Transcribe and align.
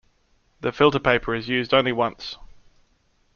The 0.61 0.71
filter 0.71 0.97
paper 0.97 1.35
is 1.35 1.47
used 1.47 1.75
only 1.75 1.91
once. 1.91 2.35